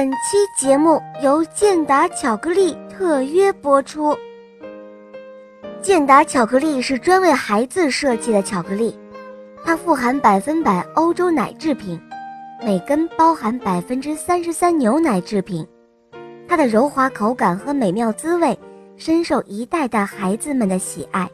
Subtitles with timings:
[0.00, 4.16] 本期节目由健达巧克力特约播出。
[5.82, 8.98] 健达巧克力是专为孩子设计的巧克力，
[9.62, 12.00] 它富含百分百欧洲奶制品，
[12.64, 15.68] 每根包含百分之三十三牛奶制品。
[16.48, 18.58] 它的柔滑口感和美妙滋味
[18.96, 21.28] 深受一代代孩子们的喜爱。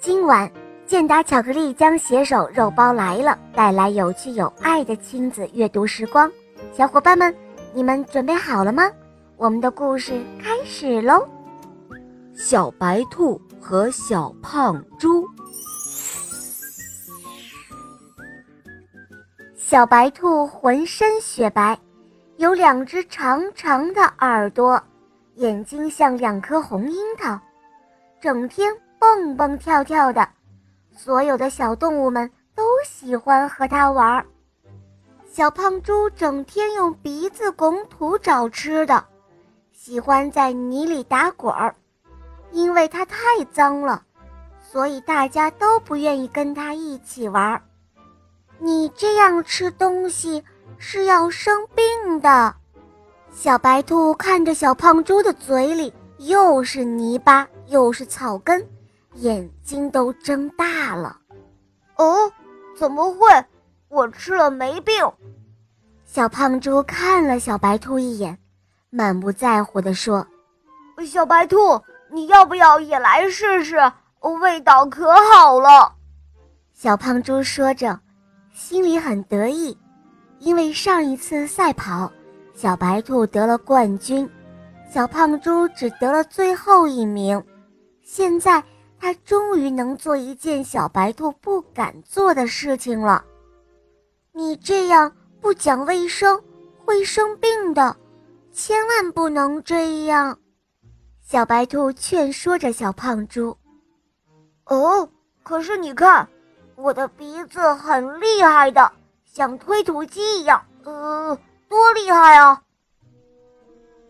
[0.00, 0.50] 今晚，
[0.84, 6.28] 健达巧克力将携手肉包来了，带来有趣有爱的亲子阅读时光。
[6.76, 7.32] 小伙伴们。
[7.74, 8.88] 你们准备好了吗？
[9.36, 11.26] 我们的故事开始喽！
[12.32, 15.28] 小白兔和小胖猪。
[19.56, 21.76] 小白兔浑身雪白，
[22.36, 24.80] 有两只长长的耳朵，
[25.34, 27.36] 眼睛像两颗红樱桃，
[28.20, 30.28] 整天蹦蹦跳跳的。
[30.96, 34.24] 所有的小动物们都喜欢和它玩儿。
[35.34, 39.04] 小胖猪整天用鼻子拱土找吃的，
[39.72, 41.74] 喜欢在泥里打滚儿，
[42.52, 44.04] 因为它太脏了，
[44.62, 47.60] 所以大家都不愿意跟它一起玩儿。
[48.60, 50.44] 你这样吃东西
[50.78, 52.54] 是要生病的。
[53.32, 58.64] 小白兔看着小胖猪的嘴里又是泥巴又是草根，
[59.14, 61.18] 眼睛都睁大了。
[61.96, 62.30] 哦，
[62.78, 63.26] 怎么会？
[63.88, 64.94] 我吃了没病。
[66.04, 68.38] 小胖猪看了小白兔一眼，
[68.90, 70.26] 满不在乎地说
[71.04, 73.76] ：“小白兔，你要不要也来试试？
[74.40, 75.92] 味道可好了。”
[76.72, 77.98] 小胖猪说着，
[78.52, 79.76] 心里很得意，
[80.38, 82.10] 因为上一次赛跑，
[82.54, 84.28] 小白兔得了冠军，
[84.88, 87.42] 小胖猪只得了最后一名。
[88.02, 88.62] 现在
[89.00, 93.24] 他终于能做一件小白兔不敢做的事情了。
[94.36, 96.42] 你这样不讲卫生，
[96.84, 97.96] 会生病的，
[98.52, 100.36] 千万不能这样。
[101.22, 103.56] 小白兔劝说着小胖猪。
[104.64, 105.08] 哦，
[105.44, 106.28] 可是你看，
[106.74, 108.90] 我的鼻子很厉害的，
[109.24, 111.38] 像推土机一样，呃，
[111.68, 112.60] 多厉害啊！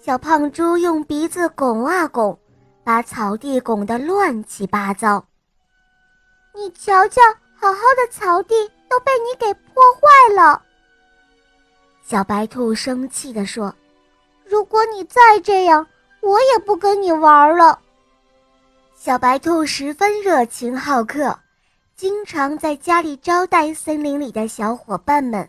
[0.00, 2.36] 小胖猪用鼻子拱啊拱，
[2.82, 5.24] 把草地拱得乱七八糟。
[6.52, 7.20] 你瞧瞧，
[7.54, 8.54] 好好的草地。
[8.88, 10.62] 都被你给破坏了，
[12.02, 13.74] 小白兔生气地说
[14.44, 15.86] ：“如果你再这样，
[16.20, 17.78] 我也不跟你玩了。”
[18.96, 21.38] 小白兔十分热情好客，
[21.94, 25.48] 经常在家里招待森林里的小伙伴们。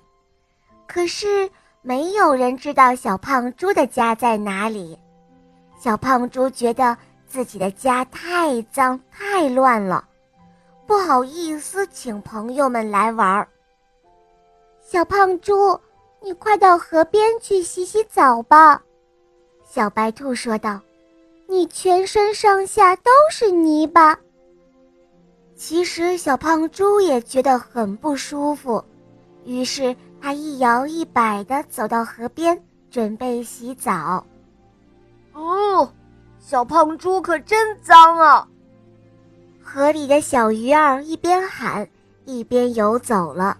[0.85, 1.49] 可是
[1.81, 4.97] 没有人知道小胖猪的家在哪里。
[5.79, 10.03] 小胖猪觉得自己的家太脏太乱了。
[10.89, 13.47] 不好意思，请朋友们来玩儿。
[14.81, 15.79] 小胖猪，
[16.19, 18.81] 你快到河边去洗洗澡吧。”
[19.69, 20.81] 小白兔说道
[21.45, 24.17] ，“你全身上下都是泥巴。”
[25.55, 28.83] 其实小胖猪也觉得很不舒服，
[29.45, 34.25] 于是他一摇一摆地走到河边，准备洗澡。
[35.33, 35.87] 哦，
[36.39, 38.47] 小胖猪可真脏啊！
[39.71, 41.87] 河里的小鱼儿一边喊，
[42.25, 43.55] 一边游走了。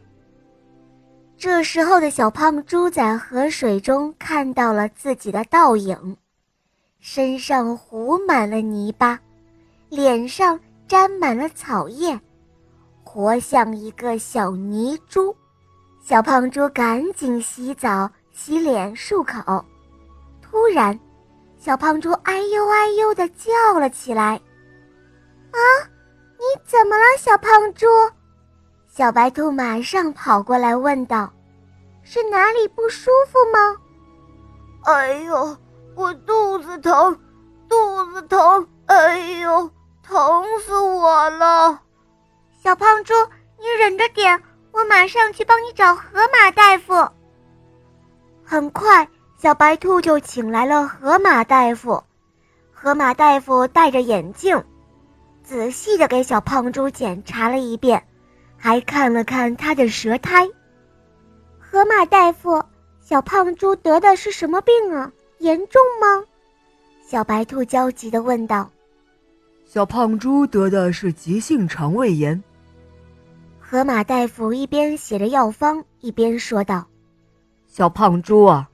[1.38, 6.18] 这时候的小胖猪在河水中看到了自己的倒影，
[7.00, 9.20] 身上糊满了泥巴，
[9.90, 12.20] 脸上沾满了草叶，
[13.04, 15.34] 活像一个小泥猪。
[16.04, 19.64] 小胖猪赶紧洗澡、洗脸、漱口。
[20.42, 21.00] 突然，
[21.60, 24.42] 小胖猪哎呦哎呦地叫了起来
[25.54, 25.62] ：“啊！”
[26.40, 27.86] 你怎么了，小胖猪？
[28.88, 31.30] 小白兔马上跑过来问道
[32.02, 33.76] ：“是哪里不舒服吗
[34.88, 35.58] ？”“哎呦，
[35.96, 37.20] 我肚子疼，
[37.68, 38.66] 肚子疼！
[38.86, 39.70] 哎呦，
[40.02, 41.82] 疼死我了！”
[42.64, 43.14] 小胖猪，
[43.60, 44.42] 你忍着点，
[44.72, 47.06] 我马上去帮你找河马大夫。
[48.46, 49.06] 很快，
[49.38, 52.02] 小白兔就请来了河马大夫。
[52.74, 54.64] 河马大夫戴着眼镜。
[55.50, 58.04] 仔细的给小胖猪检查了一遍，
[58.56, 60.48] 还看了看他的舌苔。
[61.58, 62.64] 河马大夫，
[63.02, 65.12] 小胖猪得的是什么病啊？
[65.40, 66.24] 严重吗？
[67.04, 68.70] 小白兔焦急的问道。
[69.66, 72.44] 小胖猪得的是急性肠胃炎。
[73.60, 76.86] 河马大夫一边写着药方，一边说道
[77.66, 78.70] ：“小胖猪啊，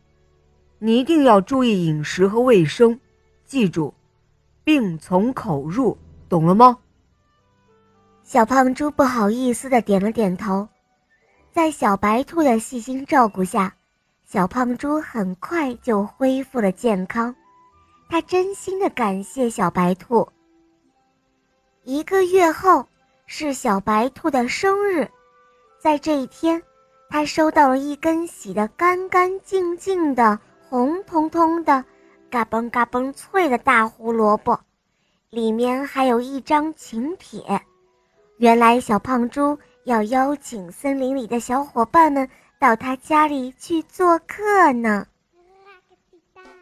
[0.80, 3.00] 你一定要注意饮食和卫生，
[3.46, 3.94] 记住，
[4.66, 5.98] 病从口入。”
[6.30, 6.78] 懂了吗？
[8.24, 10.68] 小胖猪不好意思的点了点头。
[11.52, 13.74] 在小白兔的细心照顾下，
[14.26, 17.34] 小胖猪很快就恢复了健康。
[18.10, 20.28] 他真心的感谢小白兔。
[21.84, 22.86] 一个月后
[23.26, 25.08] 是小白兔的生日，
[25.80, 26.62] 在这一天，
[27.10, 31.86] 他收到了一根洗得干干净净的红彤彤的、
[32.30, 34.60] 嘎嘣嘎嘣脆的大胡萝卜，
[35.36, 37.62] 里面还有一张请帖。
[38.38, 42.28] 原来小胖猪要邀请森林里的小伙伴们
[42.58, 45.06] 到他家里去做客呢。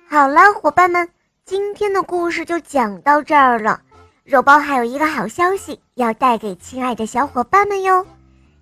[0.09, 1.07] 好了，伙伴们，
[1.45, 3.79] 今天的故事就讲到这儿了。
[4.23, 8.03] 肉包还有一个好消息要带给亲爱的小伙伴们哟！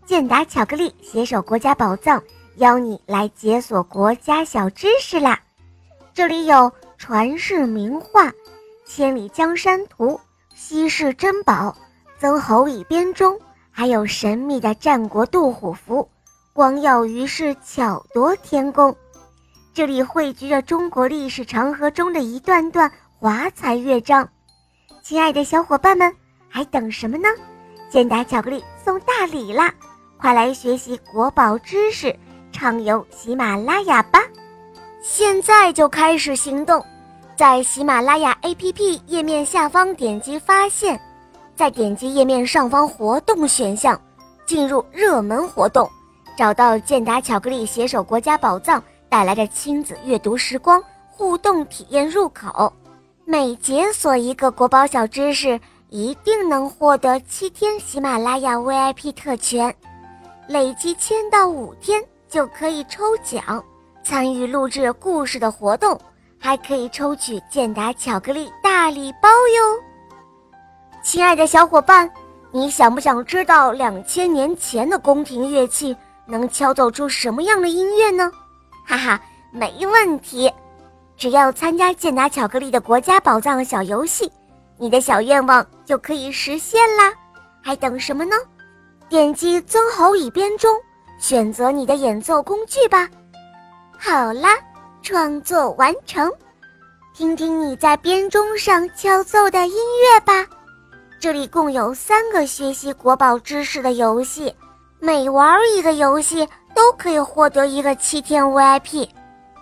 [0.05, 2.21] 健达巧克力携手国家宝藏，
[2.57, 5.39] 邀你来解锁国家小知识啦！
[6.13, 8.29] 这里有传世名画、
[8.93, 10.19] 千里江山图、
[10.53, 11.73] 稀世珍宝。
[12.19, 13.39] 曾侯乙编钟，
[13.71, 16.09] 还有神秘的战国杜虎符，
[16.51, 18.93] 光耀于世，巧夺天工。
[19.73, 24.27] 这里汇聚着中国历史长河中的一段段华彩乐章。
[25.01, 26.13] 亲爱的小伙伴们，
[26.49, 27.29] 还等什么呢？
[27.89, 29.73] 健达巧克力送大礼啦！
[30.19, 32.13] 快来学习国宝知识，
[32.51, 34.19] 畅游喜马拉雅吧！
[35.01, 36.85] 现在就开始行动，
[37.41, 41.01] 在喜马拉雅 APP 页面下方点击发现。
[41.55, 43.99] 再点击页面上方活动选项，
[44.45, 45.89] 进入热门活动，
[46.37, 50.79] 找到健达巧克力携手国家宝藏带来的亲子阅读时光
[51.09, 52.71] 互动体验入口。
[53.25, 55.59] 每解锁一个国宝小知识，
[55.89, 59.75] 一定能获得七天喜马拉雅 VIP 特权，
[60.47, 63.63] 累计签到五天就可以抽奖，
[64.03, 65.99] 参与录制故事的活动，
[66.41, 69.79] 还可以抽取健达巧克力大礼包哟。
[71.03, 72.09] 亲爱的小伙伴，
[72.51, 75.95] 你想不想知道两千年前的宫廷乐器
[76.25, 78.31] 能敲奏出什么样的音乐呢？
[78.87, 79.21] 哈哈，
[79.51, 80.51] 没问题，
[81.15, 84.31] 只要参加健达巧克力的国家宝藏小游戏，
[84.77, 87.13] 你的小愿望就可以实现啦！
[87.61, 88.35] 还等什么呢？
[89.07, 90.75] 点击曾侯乙编钟，
[91.19, 93.07] 选择你的演奏工具吧。
[93.99, 94.57] 好啦，
[95.01, 96.31] 创作完成，
[97.13, 100.45] 听听你在编钟上敲奏的音乐吧。
[101.19, 104.53] 这里共有三个学习国宝知识的游戏，
[104.99, 109.07] 每玩一个游戏都可以获得一个七天 VIP，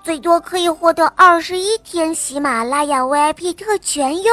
[0.03, 4.31] 最多可以获得二十一天喜马拉雅 VIP 特权哟。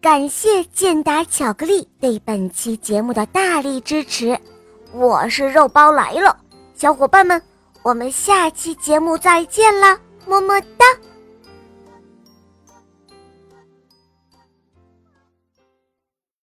[0.00, 4.38] 感谢健达巧克力对本期节目的大力支持，
[4.92, 6.36] 我是肉包来了，
[6.74, 7.40] 小伙伴们，
[7.84, 10.86] 我们下期节目再见了，么么哒。